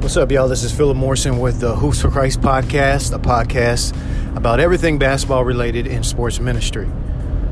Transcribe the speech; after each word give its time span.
What's 0.00 0.16
up, 0.16 0.32
y'all? 0.32 0.48
This 0.48 0.64
is 0.64 0.72
Philip 0.72 0.96
Morrison 0.96 1.38
with 1.38 1.60
the 1.60 1.76
Hoops 1.76 2.00
for 2.00 2.10
Christ 2.10 2.40
podcast, 2.40 3.14
a 3.14 3.18
podcast 3.18 3.94
about 4.34 4.58
everything 4.58 4.98
basketball 4.98 5.44
related 5.44 5.86
in 5.86 6.02
sports 6.02 6.40
ministry. 6.40 6.88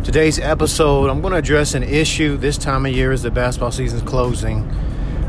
Today's 0.03 0.39
episode, 0.39 1.11
I'm 1.11 1.21
going 1.21 1.33
to 1.33 1.39
address 1.39 1.75
an 1.75 1.83
issue 1.83 2.39
this 2.39 2.57
time 2.57 2.87
of 2.87 2.93
year 2.93 3.13
as 3.13 3.23
the 3.23 3.31
basketball 3.31 3.71
season 3.71 3.99
is 3.99 4.05
closing 4.05 4.67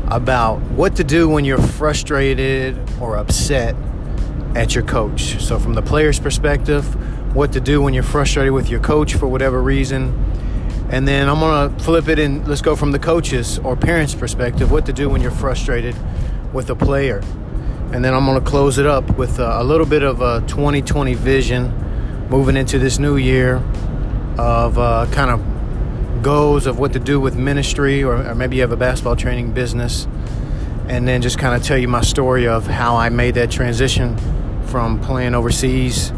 about 0.08 0.60
what 0.70 0.96
to 0.96 1.04
do 1.04 1.28
when 1.28 1.44
you're 1.44 1.60
frustrated 1.60 2.78
or 3.02 3.16
upset 3.16 3.76
at 4.54 4.74
your 4.74 4.84
coach. 4.84 5.38
So, 5.42 5.58
from 5.58 5.74
the 5.74 5.82
player's 5.82 6.18
perspective, 6.18 6.86
what 7.36 7.52
to 7.52 7.60
do 7.60 7.82
when 7.82 7.92
you're 7.92 8.02
frustrated 8.02 8.54
with 8.54 8.70
your 8.70 8.80
coach 8.80 9.14
for 9.14 9.28
whatever 9.28 9.62
reason. 9.62 10.14
And 10.90 11.06
then 11.06 11.28
I'm 11.28 11.38
going 11.38 11.76
to 11.76 11.84
flip 11.84 12.08
it 12.08 12.18
and 12.18 12.48
let's 12.48 12.62
go 12.62 12.74
from 12.74 12.92
the 12.92 12.98
coaches 12.98 13.58
or 13.58 13.76
parents' 13.76 14.14
perspective, 14.14 14.72
what 14.72 14.86
to 14.86 14.92
do 14.94 15.10
when 15.10 15.20
you're 15.20 15.30
frustrated 15.30 15.94
with 16.52 16.70
a 16.70 16.74
player. 16.74 17.22
And 17.92 18.04
then 18.04 18.14
I'm 18.14 18.24
going 18.24 18.42
to 18.42 18.48
close 18.48 18.78
it 18.78 18.86
up 18.86 19.16
with 19.16 19.38
a, 19.38 19.60
a 19.60 19.64
little 19.64 19.86
bit 19.86 20.02
of 20.02 20.20
a 20.20 20.40
2020 20.46 21.14
vision 21.14 22.28
moving 22.28 22.56
into 22.56 22.78
this 22.78 22.98
new 22.98 23.16
year 23.16 23.56
of 24.38 24.78
uh, 24.78 25.06
kind 25.10 25.30
of 25.30 26.22
goals 26.22 26.66
of 26.66 26.78
what 26.78 26.92
to 26.92 26.98
do 26.98 27.20
with 27.20 27.36
ministry, 27.36 28.02
or, 28.02 28.28
or 28.28 28.34
maybe 28.34 28.56
you 28.56 28.62
have 28.62 28.72
a 28.72 28.76
basketball 28.76 29.16
training 29.16 29.52
business. 29.52 30.06
And 30.88 31.06
then 31.06 31.22
just 31.22 31.38
kind 31.38 31.54
of 31.54 31.62
tell 31.62 31.78
you 31.78 31.88
my 31.88 32.00
story 32.00 32.46
of 32.46 32.66
how 32.66 32.96
I 32.96 33.08
made 33.08 33.34
that 33.34 33.50
transition 33.50 34.16
from 34.66 35.00
playing 35.00 35.34
overseas 35.34 36.12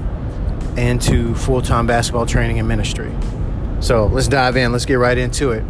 into 0.76 1.34
full 1.34 1.62
time 1.62 1.86
basketball 1.86 2.26
training 2.26 2.58
and 2.58 2.68
ministry. 2.68 3.12
So 3.80 4.06
let's 4.06 4.28
dive 4.28 4.56
in, 4.56 4.72
let's 4.72 4.84
get 4.84 4.94
right 4.94 5.18
into 5.18 5.50
it. 5.50 5.64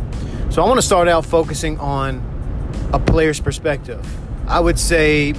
So 0.50 0.62
I 0.62 0.66
want 0.66 0.78
to 0.78 0.86
start 0.86 1.08
out 1.08 1.24
focusing 1.24 1.78
on 1.78 2.22
a 2.92 2.98
player's 2.98 3.40
perspective. 3.40 4.04
I 4.46 4.60
would 4.60 4.78
say 4.78 5.32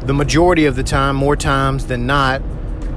the 0.00 0.14
majority 0.14 0.66
of 0.66 0.76
the 0.76 0.82
time, 0.82 1.16
more 1.16 1.36
times 1.36 1.86
than 1.86 2.06
not, 2.06 2.42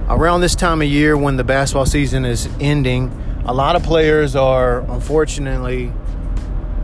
around 0.07 0.41
this 0.41 0.55
time 0.55 0.81
of 0.81 0.87
year 0.87 1.17
when 1.17 1.37
the 1.37 1.43
basketball 1.43 1.85
season 1.85 2.25
is 2.25 2.47
ending, 2.59 3.11
a 3.45 3.53
lot 3.53 3.75
of 3.75 3.83
players 3.83 4.35
are 4.35 4.81
unfortunately 4.91 5.91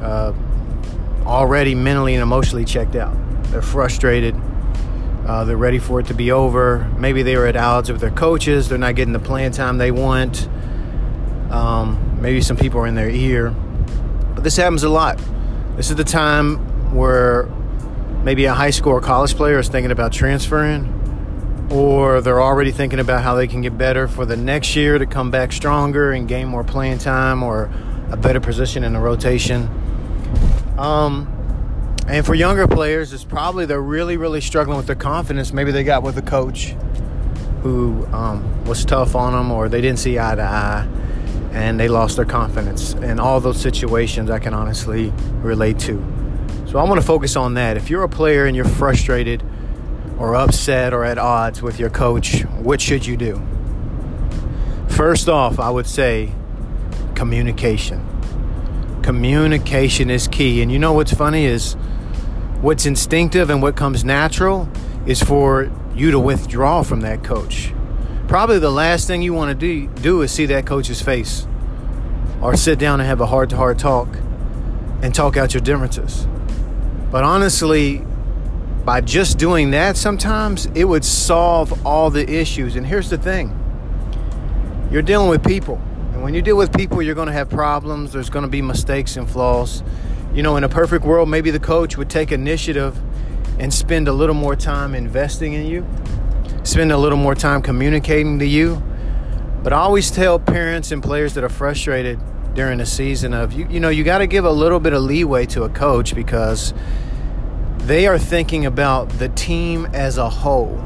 uh, 0.01 0.33
already 1.25 1.75
mentally 1.75 2.13
and 2.15 2.23
emotionally 2.23 2.65
checked 2.65 2.95
out. 2.95 3.15
They're 3.51 3.61
frustrated. 3.61 4.35
Uh, 5.25 5.43
they're 5.43 5.57
ready 5.57 5.77
for 5.77 5.99
it 5.99 6.07
to 6.07 6.13
be 6.13 6.31
over. 6.31 6.89
Maybe 6.97 7.21
they 7.21 7.35
were 7.35 7.47
at 7.47 7.57
odds 7.57 7.91
with 7.91 7.99
their 7.99 8.11
coaches. 8.11 8.69
They're 8.69 8.77
not 8.77 8.95
getting 8.95 9.13
the 9.13 9.19
playing 9.19 9.51
time 9.51 9.77
they 9.77 9.91
want. 9.91 10.47
Um, 11.51 12.17
maybe 12.21 12.41
some 12.41 12.57
people 12.57 12.79
are 12.79 12.87
in 12.87 12.95
their 12.95 13.09
ear. 13.09 13.51
But 14.33 14.43
this 14.43 14.55
happens 14.55 14.83
a 14.83 14.89
lot. 14.89 15.19
This 15.75 15.89
is 15.89 15.95
the 15.95 16.03
time 16.03 16.93
where 16.93 17.49
maybe 18.27 18.43
a 18.43 18.53
high 18.53 18.71
school 18.71 18.91
or 18.91 18.99
college 18.99 19.35
player 19.35 19.57
is 19.57 19.69
thinking 19.69 19.89
about 19.89 20.11
transferring, 20.11 20.83
or 21.71 22.19
they're 22.19 22.41
already 22.41 22.71
thinking 22.71 22.99
about 22.99 23.23
how 23.23 23.35
they 23.35 23.47
can 23.47 23.61
get 23.61 23.77
better 23.77 24.05
for 24.05 24.25
the 24.25 24.35
next 24.35 24.75
year 24.75 24.97
to 24.97 25.05
come 25.05 25.31
back 25.31 25.53
stronger 25.53 26.11
and 26.11 26.27
gain 26.27 26.45
more 26.45 26.61
playing 26.61 26.97
time 26.97 27.41
or 27.41 27.71
a 28.11 28.17
better 28.17 28.41
position 28.41 28.83
in 28.83 28.91
the 28.91 28.99
rotation. 28.99 29.69
Um, 30.77 31.25
and 32.05 32.25
for 32.25 32.35
younger 32.35 32.67
players, 32.67 33.13
it's 33.13 33.23
probably 33.23 33.65
they're 33.65 33.79
really, 33.79 34.17
really 34.17 34.41
struggling 34.41 34.75
with 34.75 34.87
their 34.87 34.95
confidence. 34.97 35.53
Maybe 35.53 35.71
they 35.71 35.85
got 35.85 36.03
with 36.03 36.17
a 36.17 36.21
coach 36.21 36.75
who 37.63 38.05
um, 38.07 38.65
was 38.65 38.83
tough 38.83 39.15
on 39.15 39.31
them, 39.31 39.53
or 39.53 39.69
they 39.69 39.79
didn't 39.79 39.99
see 39.99 40.19
eye 40.19 40.35
to 40.35 40.43
eye, 40.43 40.85
and 41.53 41.79
they 41.79 41.87
lost 41.87 42.17
their 42.17 42.25
confidence. 42.25 42.91
And 42.91 43.21
all 43.21 43.39
those 43.39 43.61
situations 43.61 44.29
I 44.29 44.39
can 44.39 44.53
honestly 44.53 45.13
relate 45.41 45.79
to. 45.79 46.16
So 46.67 46.79
I 46.79 46.83
want 46.83 46.99
to 46.99 47.07
focus 47.07 47.37
on 47.37 47.53
that. 47.53 47.77
If 47.77 47.89
you're 47.89 48.03
a 48.03 48.09
player 48.09 48.45
and 48.45 48.53
you're 48.53 48.65
frustrated 48.65 49.41
or 50.19 50.35
upset 50.35 50.93
or 50.93 51.05
at 51.05 51.17
odds 51.17 51.61
with 51.61 51.79
your 51.79 51.89
coach, 51.89 52.41
what 52.41 52.81
should 52.81 53.05
you 53.05 53.15
do? 53.15 53.41
First 54.89 55.29
off, 55.29 55.59
I 55.59 55.69
would 55.69 55.87
say 55.87 56.33
communication. 57.15 58.03
Communication 59.01 60.09
is 60.09 60.27
key. 60.27 60.61
And 60.61 60.69
you 60.69 60.77
know 60.77 60.91
what's 60.91 61.13
funny 61.13 61.45
is 61.45 61.75
what's 62.59 62.85
instinctive 62.85 63.49
and 63.49 63.61
what 63.61 63.77
comes 63.77 64.03
natural 64.03 64.67
is 65.05 65.23
for 65.23 65.71
you 65.95 66.11
to 66.11 66.19
withdraw 66.19 66.83
from 66.83 66.99
that 67.01 67.23
coach. 67.23 67.71
Probably 68.27 68.59
the 68.59 68.71
last 68.71 69.07
thing 69.07 69.21
you 69.21 69.33
want 69.33 69.49
to 69.49 69.55
do, 69.55 69.87
do 70.01 70.21
is 70.21 70.31
see 70.31 70.47
that 70.47 70.65
coach's 70.65 71.01
face 71.01 71.47
or 72.41 72.57
sit 72.57 72.77
down 72.77 72.99
and 72.99 73.07
have 73.07 73.21
a 73.21 73.25
heart 73.25 73.51
to 73.51 73.55
heart 73.55 73.79
talk 73.79 74.09
and 75.01 75.15
talk 75.15 75.37
out 75.37 75.53
your 75.53 75.61
differences. 75.61 76.27
But 77.11 77.23
honestly, 77.23 78.03
by 78.83 79.01
just 79.01 79.37
doing 79.37 79.71
that, 79.71 79.97
sometimes 79.97 80.65
it 80.67 80.85
would 80.85 81.05
solve 81.05 81.85
all 81.85 82.09
the 82.09 82.29
issues. 82.29 82.75
And 82.75 82.85
here's 82.85 83.09
the 83.09 83.17
thing 83.17 83.53
you're 84.91 85.01
dealing 85.01 85.29
with 85.29 85.45
people. 85.45 85.81
And 86.13 86.23
when 86.23 86.33
you 86.33 86.41
deal 86.41 86.57
with 86.57 86.75
people, 86.75 87.01
you're 87.01 87.15
going 87.15 87.27
to 87.27 87.33
have 87.33 87.49
problems. 87.49 88.11
There's 88.13 88.29
going 88.29 88.43
to 88.43 88.49
be 88.49 88.61
mistakes 88.61 89.17
and 89.17 89.29
flaws. 89.29 89.83
You 90.33 90.41
know, 90.43 90.57
in 90.57 90.63
a 90.63 90.69
perfect 90.69 91.05
world, 91.05 91.29
maybe 91.29 91.51
the 91.51 91.59
coach 91.59 91.97
would 91.97 92.09
take 92.09 92.31
initiative 92.31 92.97
and 93.59 93.73
spend 93.73 94.07
a 94.07 94.13
little 94.13 94.35
more 94.35 94.55
time 94.55 94.95
investing 94.95 95.53
in 95.53 95.65
you, 95.65 95.85
spend 96.63 96.91
a 96.91 96.97
little 96.97 97.17
more 97.17 97.35
time 97.35 97.61
communicating 97.61 98.39
to 98.39 98.45
you. 98.45 98.81
But 99.63 99.73
I 99.73 99.77
always 99.77 100.11
tell 100.11 100.39
parents 100.39 100.91
and 100.91 101.03
players 101.03 101.33
that 101.33 101.43
are 101.43 101.49
frustrated 101.49 102.19
during 102.57 102.79
the 102.79 102.85
season 102.87 103.35
of 103.35 103.53
you 103.53 103.67
you 103.69 103.79
know 103.79 103.89
you 103.89 104.03
got 104.03 104.17
to 104.17 104.25
give 104.25 104.43
a 104.43 104.51
little 104.51 104.79
bit 104.79 104.91
of 104.91 105.03
leeway 105.03 105.45
to 105.45 105.63
a 105.63 105.69
coach 105.69 106.15
because 106.15 106.73
they 107.77 108.07
are 108.07 108.17
thinking 108.17 108.65
about 108.65 109.07
the 109.11 109.29
team 109.29 109.85
as 109.93 110.17
a 110.17 110.27
whole. 110.27 110.83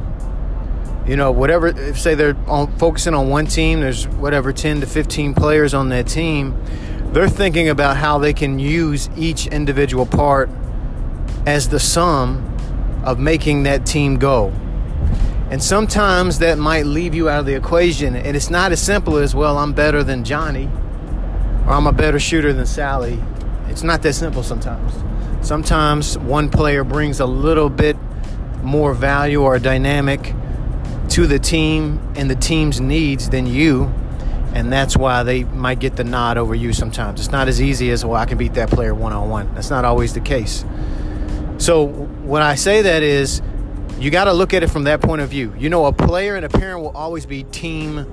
You 1.07 1.15
know 1.15 1.31
whatever 1.31 1.67
if 1.67 1.97
say 1.97 2.13
they're 2.13 2.35
on, 2.45 2.77
focusing 2.77 3.13
on 3.13 3.29
one 3.29 3.47
team 3.47 3.79
there's 3.79 4.05
whatever 4.05 4.51
10 4.51 4.81
to 4.81 4.85
15 4.85 5.33
players 5.33 5.73
on 5.73 5.87
that 5.89 6.07
team 6.07 6.61
they're 7.13 7.29
thinking 7.29 7.69
about 7.69 7.95
how 7.95 8.17
they 8.17 8.33
can 8.33 8.59
use 8.59 9.09
each 9.15 9.47
individual 9.47 10.05
part 10.05 10.49
as 11.45 11.69
the 11.69 11.79
sum 11.79 12.47
of 13.03 13.17
making 13.17 13.63
that 13.63 13.85
team 13.85 14.17
go. 14.17 14.49
And 15.49 15.61
sometimes 15.61 16.39
that 16.39 16.57
might 16.57 16.85
leave 16.85 17.15
you 17.15 17.29
out 17.29 17.39
of 17.39 17.45
the 17.45 17.55
equation 17.55 18.15
and 18.15 18.35
it's 18.35 18.49
not 18.49 18.71
as 18.71 18.81
simple 18.81 19.17
as 19.17 19.33
well 19.33 19.57
i'm 19.57 19.73
better 19.73 20.03
than 20.03 20.23
johnny 20.23 20.69
or 21.71 21.75
I'm 21.75 21.87
a 21.87 21.93
better 21.93 22.19
shooter 22.19 22.51
than 22.51 22.65
Sally. 22.65 23.17
It's 23.69 23.81
not 23.81 24.01
that 24.01 24.13
simple 24.13 24.43
sometimes. 24.43 24.93
Sometimes 25.45 26.17
one 26.17 26.49
player 26.49 26.83
brings 26.83 27.21
a 27.21 27.25
little 27.25 27.69
bit 27.69 27.95
more 28.61 28.93
value 28.93 29.41
or 29.41 29.57
dynamic 29.57 30.35
to 31.09 31.25
the 31.25 31.39
team 31.39 32.01
and 32.15 32.29
the 32.29 32.35
team's 32.35 32.81
needs 32.81 33.29
than 33.29 33.47
you, 33.47 33.85
and 34.53 34.71
that's 34.71 34.97
why 34.97 35.23
they 35.23 35.45
might 35.45 35.79
get 35.79 35.95
the 35.95 36.03
nod 36.03 36.37
over 36.37 36.53
you 36.53 36.73
sometimes. 36.73 37.21
It's 37.21 37.31
not 37.31 37.47
as 37.47 37.61
easy 37.61 37.89
as, 37.91 38.03
well, 38.03 38.17
I 38.17 38.25
can 38.25 38.37
beat 38.37 38.55
that 38.55 38.69
player 38.69 38.93
one 38.93 39.13
on 39.13 39.29
one. 39.29 39.55
That's 39.55 39.69
not 39.69 39.85
always 39.85 40.13
the 40.13 40.19
case. 40.19 40.65
So, 41.57 41.85
when 41.85 42.41
I 42.41 42.55
say 42.55 42.81
that 42.81 43.01
is, 43.01 43.41
you 43.97 44.11
got 44.11 44.25
to 44.25 44.33
look 44.33 44.53
at 44.53 44.61
it 44.61 44.69
from 44.69 44.83
that 44.85 44.99
point 45.01 45.21
of 45.21 45.29
view. 45.29 45.53
You 45.57 45.69
know, 45.69 45.85
a 45.85 45.93
player 45.93 46.35
and 46.35 46.43
a 46.43 46.49
parent 46.49 46.81
will 46.81 46.95
always 46.97 47.25
be 47.25 47.43
team 47.43 48.05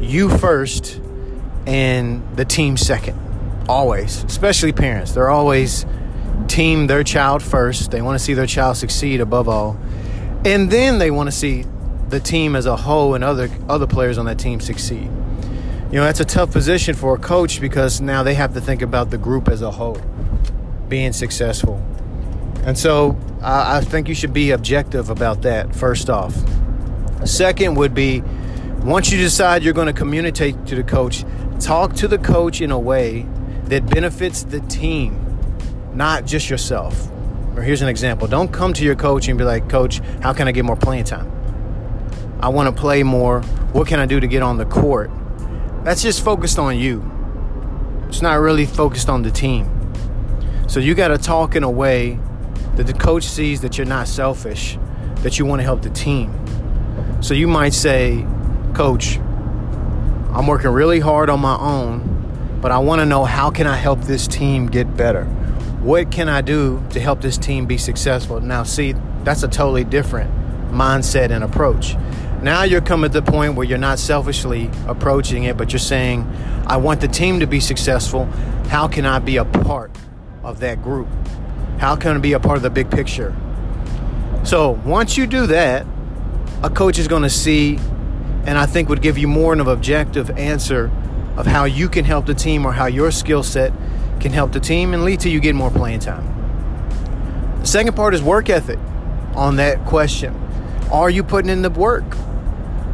you 0.00 0.28
first 0.38 1.00
and 1.68 2.22
the 2.34 2.46
team 2.46 2.78
second. 2.78 3.16
Always, 3.68 4.24
especially 4.24 4.72
parents. 4.72 5.12
They're 5.12 5.28
always 5.28 5.84
team 6.48 6.86
their 6.86 7.04
child 7.04 7.42
first. 7.42 7.90
They 7.90 8.00
want 8.00 8.18
to 8.18 8.24
see 8.24 8.32
their 8.32 8.46
child 8.46 8.78
succeed 8.78 9.20
above 9.20 9.50
all. 9.50 9.78
And 10.46 10.70
then 10.70 10.98
they 10.98 11.10
want 11.10 11.26
to 11.28 11.32
see 11.32 11.66
the 12.08 12.20
team 12.20 12.56
as 12.56 12.64
a 12.64 12.74
whole 12.74 13.14
and 13.14 13.22
other 13.22 13.50
other 13.68 13.86
players 13.86 14.16
on 14.16 14.24
that 14.26 14.38
team 14.38 14.60
succeed. 14.60 15.10
You 15.90 15.96
know, 15.96 16.04
that's 16.04 16.20
a 16.20 16.24
tough 16.24 16.50
position 16.52 16.94
for 16.94 17.14
a 17.14 17.18
coach 17.18 17.60
because 17.60 18.00
now 18.00 18.22
they 18.22 18.34
have 18.34 18.54
to 18.54 18.62
think 18.62 18.80
about 18.80 19.10
the 19.10 19.18
group 19.18 19.46
as 19.48 19.60
a 19.60 19.70
whole 19.70 20.00
being 20.88 21.12
successful. 21.12 21.76
And 22.64 22.78
so 22.78 23.14
I, 23.42 23.76
I 23.76 23.80
think 23.82 24.08
you 24.08 24.14
should 24.14 24.32
be 24.32 24.52
objective 24.52 25.10
about 25.10 25.42
that, 25.42 25.74
first 25.76 26.08
off. 26.08 26.34
Second 27.26 27.74
would 27.74 27.94
be 27.94 28.22
once 28.82 29.10
you 29.10 29.18
decide 29.18 29.62
you're 29.62 29.74
going 29.74 29.86
to 29.86 29.92
communicate 29.92 30.66
to 30.66 30.74
the 30.74 30.82
coach, 30.82 31.24
talk 31.60 31.94
to 31.94 32.08
the 32.08 32.18
coach 32.18 32.60
in 32.60 32.70
a 32.70 32.78
way 32.78 33.26
that 33.64 33.86
benefits 33.86 34.42
the 34.42 34.60
team, 34.60 35.38
not 35.94 36.24
just 36.24 36.48
yourself. 36.48 37.10
Or 37.56 37.62
here's 37.62 37.82
an 37.82 37.88
example 37.88 38.28
don't 38.28 38.52
come 38.52 38.72
to 38.74 38.84
your 38.84 38.94
coach 38.94 39.28
and 39.28 39.36
be 39.36 39.44
like, 39.44 39.68
Coach, 39.68 40.00
how 40.22 40.32
can 40.32 40.48
I 40.48 40.52
get 40.52 40.64
more 40.64 40.76
playing 40.76 41.04
time? 41.04 41.30
I 42.40 42.48
want 42.48 42.74
to 42.74 42.80
play 42.80 43.02
more. 43.02 43.42
What 43.72 43.88
can 43.88 43.98
I 43.98 44.06
do 44.06 44.20
to 44.20 44.26
get 44.26 44.42
on 44.42 44.56
the 44.56 44.64
court? 44.64 45.10
That's 45.84 46.02
just 46.02 46.24
focused 46.24 46.58
on 46.58 46.78
you. 46.78 47.04
It's 48.08 48.22
not 48.22 48.34
really 48.34 48.64
focused 48.64 49.08
on 49.08 49.22
the 49.22 49.30
team. 49.30 49.74
So 50.68 50.80
you 50.80 50.94
got 50.94 51.08
to 51.08 51.18
talk 51.18 51.56
in 51.56 51.64
a 51.64 51.70
way 51.70 52.18
that 52.76 52.86
the 52.86 52.92
coach 52.92 53.24
sees 53.24 53.60
that 53.62 53.76
you're 53.76 53.86
not 53.86 54.06
selfish, 54.06 54.78
that 55.16 55.38
you 55.38 55.44
want 55.44 55.60
to 55.60 55.64
help 55.64 55.82
the 55.82 55.90
team. 55.90 56.32
So 57.20 57.34
you 57.34 57.48
might 57.48 57.74
say, 57.74 58.24
Coach, 58.74 59.18
I'm 60.38 60.46
working 60.46 60.70
really 60.70 61.00
hard 61.00 61.30
on 61.30 61.40
my 61.40 61.58
own, 61.58 62.58
but 62.62 62.70
I 62.70 62.78
want 62.78 63.00
to 63.00 63.06
know 63.06 63.24
how 63.24 63.50
can 63.50 63.66
I 63.66 63.74
help 63.74 64.02
this 64.02 64.28
team 64.28 64.68
get 64.68 64.96
better? 64.96 65.24
What 65.82 66.12
can 66.12 66.28
I 66.28 66.42
do 66.42 66.80
to 66.90 67.00
help 67.00 67.20
this 67.20 67.36
team 67.36 67.66
be 67.66 67.76
successful? 67.76 68.40
Now, 68.40 68.62
see, 68.62 68.94
That's 69.24 69.42
a 69.42 69.48
totally 69.48 69.82
different 69.82 70.30
mindset 70.70 71.32
and 71.32 71.42
approach. 71.42 71.96
Now 72.40 72.62
you're 72.62 72.80
coming 72.80 73.10
to 73.10 73.20
the 73.20 73.30
point 73.30 73.56
where 73.56 73.66
you're 73.66 73.78
not 73.78 73.98
selfishly 73.98 74.70
approaching 74.86 75.42
it, 75.42 75.56
but 75.56 75.72
you're 75.72 75.80
saying, 75.80 76.24
I 76.68 76.76
want 76.76 77.00
the 77.00 77.08
team 77.08 77.40
to 77.40 77.46
be 77.48 77.58
successful. 77.58 78.26
How 78.68 78.86
can 78.86 79.04
I 79.06 79.18
be 79.18 79.38
a 79.38 79.44
part 79.44 79.90
of 80.44 80.60
that 80.60 80.84
group? 80.84 81.08
How 81.78 81.96
can 81.96 82.16
I 82.16 82.20
be 82.20 82.34
a 82.34 82.40
part 82.40 82.56
of 82.56 82.62
the 82.62 82.70
big 82.70 82.92
picture? 82.92 83.34
So 84.44 84.70
once 84.84 85.16
you 85.16 85.26
do 85.26 85.48
that, 85.48 85.84
a 86.62 86.70
coach 86.70 86.96
is 87.00 87.08
going 87.08 87.24
to 87.24 87.30
see, 87.30 87.80
and 88.46 88.58
I 88.58 88.66
think 88.66 88.88
would 88.88 89.02
give 89.02 89.18
you 89.18 89.28
more 89.28 89.52
of 89.52 89.60
an 89.60 89.68
objective 89.68 90.30
answer 90.30 90.90
of 91.36 91.46
how 91.46 91.64
you 91.64 91.88
can 91.88 92.04
help 92.04 92.26
the 92.26 92.34
team 92.34 92.66
or 92.66 92.72
how 92.72 92.86
your 92.86 93.10
skill 93.10 93.42
set 93.42 93.72
can 94.20 94.32
help 94.32 94.52
the 94.52 94.60
team 94.60 94.94
and 94.94 95.04
lead 95.04 95.20
to 95.20 95.28
you 95.28 95.40
getting 95.40 95.58
more 95.58 95.70
playing 95.70 96.00
time. 96.00 96.24
The 97.60 97.66
second 97.66 97.94
part 97.94 98.14
is 98.14 98.22
work 98.22 98.48
ethic 98.48 98.78
on 99.34 99.56
that 99.56 99.84
question. 99.84 100.34
Are 100.90 101.10
you 101.10 101.22
putting 101.22 101.50
in 101.50 101.62
the 101.62 101.70
work? 101.70 102.16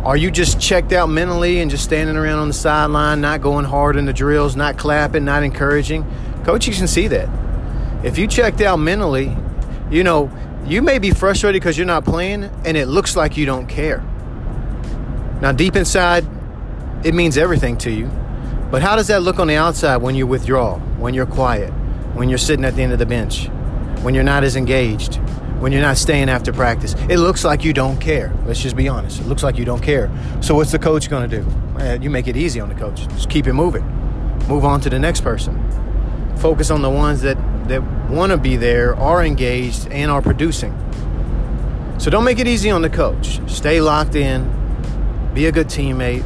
Are 0.04 0.16
you 0.16 0.30
just 0.30 0.60
checked 0.60 0.92
out 0.92 1.08
mentally 1.08 1.60
and 1.60 1.70
just 1.70 1.84
standing 1.84 2.16
around 2.16 2.38
on 2.38 2.48
the 2.48 2.54
sideline, 2.54 3.22
not 3.22 3.40
going 3.40 3.64
hard 3.64 3.96
in 3.96 4.04
the 4.04 4.12
drills, 4.12 4.54
not 4.54 4.76
clapping, 4.76 5.24
not 5.24 5.42
encouraging? 5.42 6.04
Coaches 6.44 6.76
can 6.76 6.88
see 6.88 7.08
that. 7.08 7.28
If 8.04 8.18
you 8.18 8.26
checked 8.26 8.60
out 8.60 8.76
mentally, 8.76 9.34
you 9.90 10.04
know, 10.04 10.30
you 10.66 10.82
may 10.82 10.98
be 10.98 11.10
frustrated 11.10 11.62
because 11.62 11.78
you're 11.78 11.86
not 11.86 12.04
playing 12.04 12.44
and 12.66 12.76
it 12.76 12.86
looks 12.86 13.16
like 13.16 13.38
you 13.38 13.46
don't 13.46 13.66
care. 13.66 14.04
Now, 15.44 15.52
deep 15.52 15.76
inside, 15.76 16.26
it 17.04 17.12
means 17.12 17.36
everything 17.36 17.76
to 17.80 17.90
you. 17.90 18.06
But 18.70 18.80
how 18.80 18.96
does 18.96 19.08
that 19.08 19.20
look 19.20 19.38
on 19.38 19.46
the 19.46 19.56
outside 19.56 19.98
when 19.98 20.14
you 20.14 20.26
withdraw, 20.26 20.78
when 20.96 21.12
you're 21.12 21.26
quiet, 21.26 21.68
when 22.14 22.30
you're 22.30 22.38
sitting 22.38 22.64
at 22.64 22.76
the 22.76 22.82
end 22.82 22.94
of 22.94 22.98
the 22.98 23.04
bench, 23.04 23.48
when 24.00 24.14
you're 24.14 24.24
not 24.24 24.42
as 24.42 24.56
engaged, 24.56 25.16
when 25.60 25.70
you're 25.70 25.82
not 25.82 25.98
staying 25.98 26.30
after 26.30 26.50
practice? 26.50 26.94
It 27.10 27.18
looks 27.18 27.44
like 27.44 27.62
you 27.62 27.74
don't 27.74 28.00
care. 28.00 28.32
Let's 28.46 28.62
just 28.62 28.74
be 28.74 28.88
honest. 28.88 29.20
It 29.20 29.26
looks 29.26 29.42
like 29.42 29.58
you 29.58 29.66
don't 29.66 29.82
care. 29.82 30.10
So 30.40 30.54
what's 30.54 30.72
the 30.72 30.78
coach 30.78 31.10
going 31.10 31.28
to 31.28 31.42
do? 31.42 32.00
you 32.02 32.08
make 32.08 32.26
it 32.26 32.38
easy 32.38 32.58
on 32.60 32.70
the 32.70 32.74
coach. 32.74 33.06
Just 33.08 33.28
keep 33.28 33.46
it 33.46 33.52
moving. 33.52 33.84
Move 34.48 34.64
on 34.64 34.80
to 34.80 34.88
the 34.88 34.98
next 34.98 35.20
person. 35.20 35.54
Focus 36.38 36.70
on 36.70 36.80
the 36.80 36.88
ones 36.88 37.20
that 37.20 37.36
that 37.68 37.82
want 38.08 38.32
to 38.32 38.38
be 38.38 38.56
there, 38.56 38.96
are 38.96 39.22
engaged, 39.22 39.88
and 39.88 40.10
are 40.10 40.22
producing. 40.22 40.72
So 41.98 42.10
don't 42.10 42.24
make 42.24 42.38
it 42.38 42.48
easy 42.48 42.70
on 42.70 42.80
the 42.80 42.88
coach. 42.88 43.40
Stay 43.46 43.82
locked 43.82 44.14
in. 44.14 44.53
Be 45.34 45.46
a 45.46 45.52
good 45.52 45.66
teammate 45.66 46.24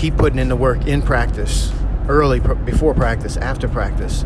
keep 0.00 0.16
putting 0.16 0.38
in 0.38 0.48
the 0.48 0.56
work 0.56 0.86
in 0.86 1.02
practice, 1.02 1.70
early, 2.08 2.40
before 2.40 2.94
practice, 2.94 3.36
after 3.36 3.68
practice, 3.68 4.24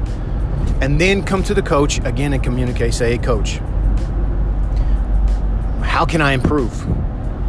and 0.80 1.00
then 1.00 1.24
come 1.24 1.42
to 1.42 1.52
the 1.52 1.62
coach 1.62 1.98
again 2.04 2.32
and 2.32 2.42
communicate. 2.42 2.94
Say, 2.94 3.12
hey, 3.12 3.18
coach, 3.18 3.58
how 5.82 6.04
can 6.04 6.20
I 6.20 6.32
improve? 6.32 6.72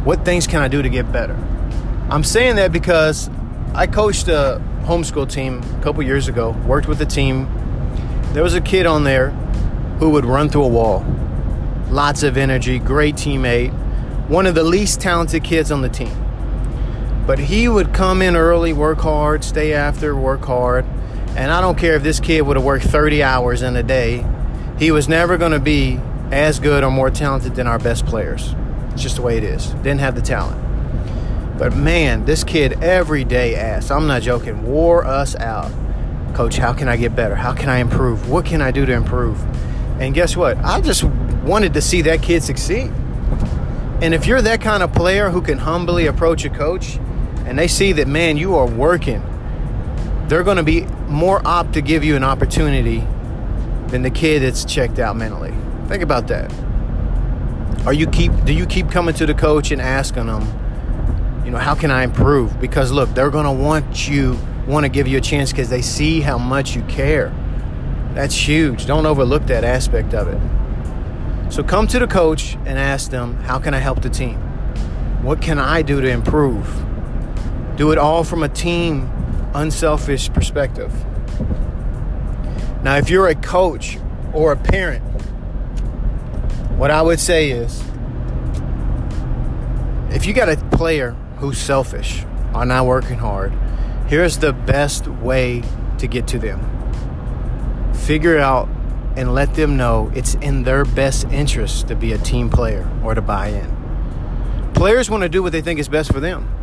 What 0.04 0.24
things 0.24 0.46
can 0.48 0.60
I 0.60 0.68
do 0.68 0.82
to 0.82 0.88
get 0.88 1.10
better? 1.12 1.36
I'm 2.10 2.24
saying 2.24 2.56
that 2.56 2.72
because 2.72 3.30
I 3.74 3.86
coached 3.86 4.26
a 4.26 4.60
homeschool 4.82 5.30
team 5.30 5.62
a 5.78 5.82
couple 5.82 6.02
years 6.02 6.26
ago, 6.26 6.50
worked 6.66 6.88
with 6.88 7.00
a 7.00 7.06
team. 7.06 7.48
There 8.32 8.42
was 8.42 8.54
a 8.54 8.60
kid 8.60 8.86
on 8.86 9.04
there 9.04 9.30
who 10.00 10.10
would 10.10 10.24
run 10.24 10.48
through 10.48 10.64
a 10.64 10.68
wall. 10.68 11.04
Lots 11.90 12.24
of 12.24 12.36
energy, 12.36 12.80
great 12.80 13.14
teammate, 13.14 13.72
one 14.28 14.46
of 14.46 14.56
the 14.56 14.64
least 14.64 15.00
talented 15.00 15.44
kids 15.44 15.70
on 15.70 15.82
the 15.82 15.88
team. 15.88 16.25
But 17.26 17.40
he 17.40 17.66
would 17.66 17.92
come 17.92 18.22
in 18.22 18.36
early, 18.36 18.72
work 18.72 18.98
hard, 18.98 19.42
stay 19.42 19.72
after, 19.72 20.14
work 20.14 20.44
hard. 20.44 20.84
And 21.36 21.50
I 21.50 21.60
don't 21.60 21.76
care 21.76 21.96
if 21.96 22.02
this 22.02 22.20
kid 22.20 22.42
would 22.42 22.56
have 22.56 22.64
worked 22.64 22.84
30 22.84 23.22
hours 23.22 23.62
in 23.62 23.74
a 23.76 23.82
day, 23.82 24.24
he 24.78 24.90
was 24.90 25.08
never 25.08 25.36
going 25.36 25.52
to 25.52 25.58
be 25.58 25.98
as 26.30 26.60
good 26.60 26.84
or 26.84 26.90
more 26.90 27.10
talented 27.10 27.54
than 27.54 27.66
our 27.66 27.78
best 27.78 28.06
players. 28.06 28.54
It's 28.92 29.02
just 29.02 29.16
the 29.16 29.22
way 29.22 29.36
it 29.36 29.44
is. 29.44 29.66
Didn't 29.66 30.00
have 30.00 30.14
the 30.14 30.22
talent. 30.22 30.62
But 31.58 31.74
man, 31.74 32.24
this 32.24 32.44
kid 32.44 32.82
every 32.82 33.24
day 33.24 33.56
asked, 33.56 33.90
I'm 33.90 34.06
not 34.06 34.22
joking, 34.22 34.64
wore 34.64 35.04
us 35.04 35.34
out. 35.36 35.72
Coach, 36.34 36.56
how 36.56 36.72
can 36.72 36.88
I 36.88 36.96
get 36.96 37.16
better? 37.16 37.34
How 37.34 37.54
can 37.54 37.68
I 37.68 37.78
improve? 37.78 38.28
What 38.28 38.44
can 38.44 38.60
I 38.60 38.70
do 38.70 38.86
to 38.86 38.92
improve? 38.92 39.42
And 40.00 40.14
guess 40.14 40.36
what? 40.36 40.58
I 40.58 40.80
just 40.80 41.04
wanted 41.44 41.74
to 41.74 41.80
see 41.80 42.02
that 42.02 42.22
kid 42.22 42.42
succeed. 42.42 42.92
And 44.02 44.12
if 44.12 44.26
you're 44.26 44.42
that 44.42 44.60
kind 44.60 44.82
of 44.82 44.92
player 44.92 45.30
who 45.30 45.40
can 45.40 45.56
humbly 45.56 46.06
approach 46.06 46.44
a 46.44 46.50
coach 46.50 46.98
and 47.46 47.58
they 47.58 47.68
see 47.68 47.92
that, 47.92 48.08
man, 48.08 48.36
you 48.36 48.56
are 48.56 48.66
working, 48.66 49.22
they're 50.28 50.42
going 50.42 50.56
to 50.56 50.62
be 50.62 50.82
more 51.08 51.40
apt 51.46 51.72
to 51.74 51.80
give 51.80 52.04
you 52.04 52.16
an 52.16 52.24
opportunity 52.24 53.06
than 53.88 54.02
the 54.02 54.10
kid 54.10 54.42
that's 54.42 54.64
checked 54.64 54.98
out 54.98 55.16
mentally. 55.16 55.54
Think 55.86 56.02
about 56.02 56.26
that. 56.26 56.52
Are 57.86 57.92
you 57.92 58.08
keep 58.08 58.32
do 58.44 58.52
you 58.52 58.66
keep 58.66 58.90
coming 58.90 59.14
to 59.14 59.26
the 59.26 59.34
coach 59.34 59.70
and 59.70 59.80
asking 59.80 60.26
them, 60.26 60.42
you 61.44 61.52
know, 61.52 61.58
how 61.58 61.76
can 61.76 61.92
I 61.92 62.02
improve? 62.02 62.60
Because 62.60 62.90
look, 62.90 63.08
they're 63.10 63.30
going 63.30 63.44
to 63.44 63.52
want 63.52 64.08
you 64.08 64.36
want 64.66 64.84
to 64.84 64.88
give 64.88 65.06
you 65.06 65.18
a 65.18 65.20
chance 65.20 65.52
because 65.52 65.70
they 65.70 65.82
see 65.82 66.20
how 66.20 66.36
much 66.36 66.74
you 66.74 66.82
care. 66.82 67.32
That's 68.14 68.34
huge. 68.34 68.86
Don't 68.86 69.06
overlook 69.06 69.46
that 69.46 69.62
aspect 69.62 70.14
of 70.14 70.26
it. 70.26 71.52
So 71.52 71.62
come 71.62 71.86
to 71.88 72.00
the 72.00 72.08
coach 72.08 72.54
and 72.66 72.76
ask 72.76 73.10
them, 73.10 73.34
how 73.42 73.60
can 73.60 73.72
I 73.72 73.78
help 73.78 74.02
the 74.02 74.10
team? 74.10 74.36
What 75.22 75.40
can 75.40 75.60
I 75.60 75.82
do 75.82 76.00
to 76.00 76.08
improve? 76.08 76.66
Do 77.76 77.92
it 77.92 77.98
all 77.98 78.24
from 78.24 78.42
a 78.42 78.48
team, 78.48 79.10
unselfish 79.54 80.32
perspective. 80.32 80.92
Now, 82.82 82.96
if 82.96 83.10
you're 83.10 83.28
a 83.28 83.34
coach 83.34 83.98
or 84.32 84.52
a 84.52 84.56
parent, 84.56 85.02
what 86.78 86.90
I 86.90 87.02
would 87.02 87.20
say 87.20 87.50
is 87.50 87.82
if 90.10 90.24
you 90.24 90.32
got 90.32 90.48
a 90.48 90.56
player 90.72 91.10
who's 91.38 91.58
selfish 91.58 92.24
or 92.54 92.64
not 92.64 92.86
working 92.86 93.18
hard, 93.18 93.52
here's 94.08 94.38
the 94.38 94.52
best 94.52 95.06
way 95.06 95.62
to 95.98 96.06
get 96.06 96.26
to 96.28 96.38
them. 96.38 96.60
Figure 97.92 98.38
out 98.38 98.68
and 99.16 99.34
let 99.34 99.54
them 99.54 99.76
know 99.76 100.10
it's 100.14 100.34
in 100.36 100.62
their 100.62 100.84
best 100.84 101.26
interest 101.26 101.88
to 101.88 101.96
be 101.96 102.12
a 102.12 102.18
team 102.18 102.48
player 102.48 102.88
or 103.04 103.14
to 103.14 103.20
buy 103.20 103.48
in. 103.48 104.72
Players 104.74 105.10
want 105.10 105.22
to 105.22 105.28
do 105.28 105.42
what 105.42 105.52
they 105.52 105.60
think 105.60 105.78
is 105.78 105.88
best 105.88 106.12
for 106.12 106.20
them. 106.20 106.55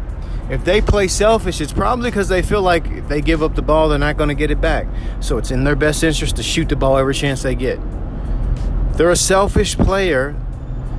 If 0.49 0.65
they 0.65 0.81
play 0.81 1.07
selfish, 1.07 1.61
it's 1.61 1.71
probably 1.71 2.09
because 2.09 2.27
they 2.27 2.41
feel 2.41 2.61
like 2.61 2.85
if 2.87 3.07
they 3.07 3.21
give 3.21 3.41
up 3.41 3.55
the 3.55 3.61
ball, 3.61 3.89
they're 3.89 3.97
not 3.97 4.17
going 4.17 4.29
to 4.29 4.35
get 4.35 4.51
it 4.51 4.59
back. 4.59 4.87
So 5.21 5.37
it's 5.37 5.51
in 5.51 5.63
their 5.63 5.75
best 5.75 6.03
interest 6.03 6.35
to 6.35 6.43
shoot 6.43 6.69
the 6.69 6.75
ball 6.75 6.97
every 6.97 7.13
chance 7.13 7.43
they 7.43 7.55
get. 7.55 7.79
If 8.91 8.97
they're 8.97 9.11
a 9.11 9.15
selfish 9.15 9.77
player. 9.77 10.35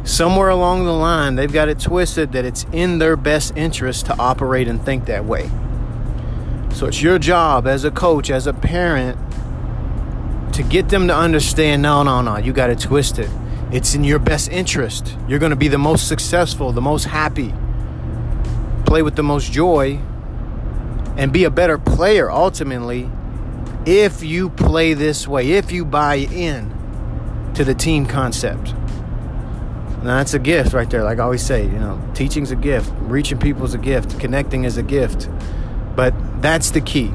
Somewhere 0.06 0.50
along 0.50 0.84
the 0.84 0.92
line, 0.92 1.34
they've 1.34 1.50
got 1.50 1.70
it 1.70 1.80
twisted 1.80 2.32
that 2.32 2.44
it's 2.44 2.66
in 2.72 2.98
their 2.98 3.16
best 3.16 3.56
interest 3.56 4.04
to 4.04 4.18
operate 4.18 4.68
and 4.68 4.84
think 4.84 5.06
that 5.06 5.24
way. 5.24 5.50
So 6.74 6.86
it's 6.86 7.00
your 7.00 7.18
job 7.18 7.66
as 7.66 7.84
a 7.84 7.90
coach, 7.90 8.30
as 8.30 8.46
a 8.46 8.52
parent, 8.52 9.18
to 10.52 10.62
get 10.62 10.90
them 10.90 11.08
to 11.08 11.16
understand 11.16 11.80
no, 11.80 12.02
no, 12.02 12.20
no, 12.20 12.36
you 12.36 12.52
got 12.52 12.68
it 12.68 12.80
twisted. 12.80 13.30
It's 13.72 13.94
in 13.94 14.04
your 14.04 14.18
best 14.18 14.50
interest. 14.50 15.16
You're 15.26 15.38
going 15.38 15.50
to 15.50 15.56
be 15.56 15.68
the 15.68 15.78
most 15.78 16.06
successful, 16.06 16.70
the 16.70 16.82
most 16.82 17.04
happy 17.04 17.54
play 18.94 19.02
with 19.02 19.16
the 19.16 19.24
most 19.24 19.50
joy 19.50 19.98
and 21.16 21.32
be 21.32 21.42
a 21.42 21.50
better 21.50 21.78
player 21.78 22.30
ultimately 22.30 23.10
if 23.86 24.22
you 24.22 24.48
play 24.48 24.94
this 24.94 25.26
way, 25.26 25.50
if 25.50 25.72
you 25.72 25.84
buy 25.84 26.14
in 26.14 26.70
to 27.56 27.64
the 27.64 27.74
team 27.74 28.06
concept. 28.06 28.72
Now 30.04 30.18
that's 30.18 30.34
a 30.34 30.38
gift 30.38 30.72
right 30.74 30.88
there. 30.88 31.02
Like 31.02 31.18
I 31.18 31.24
always 31.24 31.44
say, 31.44 31.64
you 31.64 31.72
know, 31.72 32.00
teaching's 32.14 32.52
a 32.52 32.56
gift, 32.56 32.92
reaching 33.00 33.36
people 33.36 33.64
is 33.64 33.74
a 33.74 33.78
gift, 33.78 34.20
connecting 34.20 34.62
is 34.62 34.76
a 34.76 34.82
gift. 34.84 35.28
But 35.96 36.14
that's 36.40 36.70
the 36.70 36.80
key. 36.80 37.10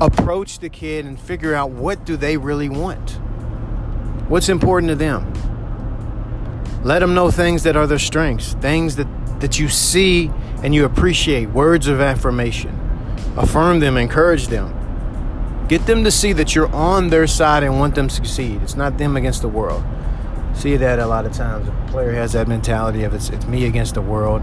Approach 0.00 0.58
the 0.58 0.68
kid 0.68 1.04
and 1.04 1.20
figure 1.20 1.54
out 1.54 1.70
what 1.70 2.04
do 2.04 2.16
they 2.16 2.36
really 2.36 2.68
want. 2.68 3.10
What's 4.28 4.48
important 4.48 4.90
to 4.90 4.96
them? 4.96 5.22
Let 6.82 6.98
them 6.98 7.14
know 7.14 7.30
things 7.30 7.62
that 7.62 7.76
are 7.76 7.86
their 7.86 8.00
strengths, 8.00 8.54
things 8.54 8.96
that, 8.96 9.06
that 9.38 9.60
you 9.60 9.68
see 9.68 10.32
and 10.62 10.74
you 10.74 10.84
appreciate 10.84 11.50
words 11.50 11.86
of 11.86 12.00
affirmation. 12.00 12.78
Affirm 13.36 13.80
them, 13.80 13.96
encourage 13.96 14.48
them. 14.48 14.72
Get 15.68 15.86
them 15.86 16.04
to 16.04 16.10
see 16.10 16.32
that 16.32 16.54
you're 16.54 16.72
on 16.74 17.10
their 17.10 17.26
side 17.26 17.62
and 17.62 17.78
want 17.78 17.94
them 17.94 18.08
to 18.08 18.14
succeed. 18.14 18.62
It's 18.62 18.76
not 18.76 18.98
them 18.98 19.16
against 19.16 19.42
the 19.42 19.48
world. 19.48 19.84
See 20.54 20.76
that 20.76 20.98
a 20.98 21.06
lot 21.06 21.26
of 21.26 21.32
times. 21.32 21.68
A 21.68 21.90
player 21.90 22.12
has 22.12 22.32
that 22.32 22.48
mentality 22.48 23.02
of 23.02 23.12
it's, 23.12 23.28
it's 23.30 23.46
me 23.46 23.66
against 23.66 23.94
the 23.94 24.00
world. 24.00 24.42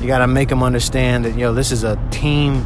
You 0.00 0.06
got 0.06 0.18
to 0.18 0.28
make 0.28 0.48
them 0.48 0.62
understand 0.62 1.24
that, 1.24 1.32
you 1.32 1.40
know, 1.40 1.54
this 1.54 1.72
is 1.72 1.82
a 1.82 1.98
team, 2.10 2.64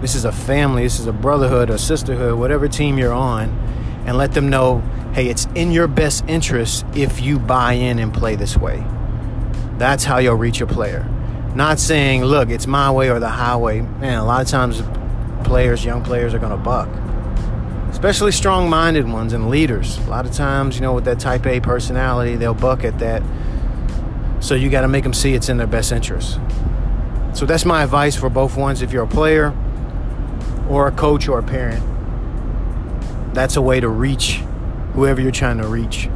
this 0.00 0.14
is 0.14 0.24
a 0.24 0.30
family, 0.30 0.84
this 0.84 1.00
is 1.00 1.06
a 1.06 1.12
brotherhood, 1.12 1.70
a 1.70 1.78
sisterhood, 1.78 2.38
whatever 2.38 2.68
team 2.68 2.98
you're 2.98 3.12
on, 3.12 3.48
and 4.06 4.16
let 4.16 4.32
them 4.32 4.48
know, 4.48 4.80
hey, 5.14 5.26
it's 5.26 5.46
in 5.54 5.72
your 5.72 5.88
best 5.88 6.24
interest 6.28 6.84
if 6.94 7.20
you 7.20 7.38
buy 7.38 7.72
in 7.72 7.98
and 7.98 8.14
play 8.14 8.36
this 8.36 8.56
way. 8.56 8.84
That's 9.78 10.04
how 10.04 10.18
you'll 10.18 10.36
reach 10.36 10.60
a 10.60 10.66
player. 10.66 11.08
Not 11.54 11.78
saying, 11.78 12.24
look, 12.24 12.50
it's 12.50 12.66
my 12.66 12.90
way 12.90 13.10
or 13.10 13.20
the 13.20 13.28
highway. 13.28 13.80
Man, 13.80 14.18
a 14.18 14.24
lot 14.24 14.42
of 14.42 14.48
times 14.48 14.82
players, 15.44 15.84
young 15.84 16.02
players, 16.02 16.34
are 16.34 16.38
going 16.38 16.50
to 16.50 16.56
buck. 16.56 16.88
Especially 17.90 18.32
strong 18.32 18.68
minded 18.68 19.08
ones 19.08 19.32
and 19.32 19.48
leaders. 19.48 19.98
A 19.98 20.10
lot 20.10 20.26
of 20.26 20.32
times, 20.32 20.74
you 20.74 20.82
know, 20.82 20.94
with 20.94 21.04
that 21.04 21.20
type 21.20 21.46
A 21.46 21.60
personality, 21.60 22.34
they'll 22.34 22.54
buck 22.54 22.82
at 22.82 22.98
that 22.98 23.22
So 24.44 24.54
you 24.54 24.68
got 24.68 24.82
to 24.82 24.88
make 24.88 25.04
them 25.04 25.14
see 25.14 25.32
it's 25.32 25.48
in 25.48 25.56
their 25.56 25.66
best 25.66 25.90
interest. 25.90 26.38
So 27.32 27.46
that's 27.46 27.64
my 27.64 27.82
advice 27.82 28.14
for 28.14 28.28
both 28.28 28.58
ones. 28.58 28.82
If 28.82 28.92
you're 28.92 29.04
a 29.04 29.08
player 29.08 29.54
or 30.68 30.86
a 30.86 30.92
coach 30.92 31.28
or 31.28 31.38
a 31.38 31.42
parent, 31.42 31.82
that's 33.34 33.56
a 33.56 33.62
way 33.62 33.80
to 33.80 33.88
reach 33.88 34.42
whoever 34.92 35.20
you're 35.20 35.32
trying 35.32 35.58
to 35.58 35.66
reach. 35.66 36.08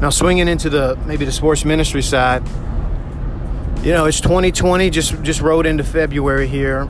Now, 0.00 0.08
swinging 0.08 0.48
into 0.48 0.70
the 0.70 0.98
maybe 1.04 1.26
the 1.26 1.32
sports 1.32 1.64
ministry 1.64 2.02
side, 2.02 2.42
you 3.86 3.92
know, 3.92 4.06
it's 4.06 4.20
2020, 4.20 4.90
just 4.90 5.22
just 5.22 5.40
rode 5.40 5.64
into 5.64 5.84
February 5.84 6.48
here, 6.48 6.88